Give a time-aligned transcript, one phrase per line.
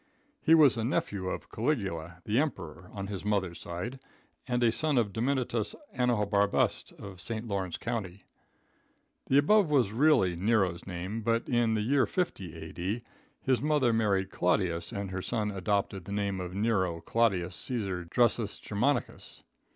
[0.41, 3.99] He was a nephew of Culigula, the Emperor, on his mother's side,
[4.47, 7.47] and a son of Dominitius Ahenobarbust, of St.
[7.47, 8.23] Lawrence county.
[9.27, 13.03] The above was really Nero's name, but in the year 50, A.D.,
[13.43, 18.57] his mother married Claudius and her son adopted the name of Nero Claudius Caesar Drusus
[18.57, 19.43] Germanicus.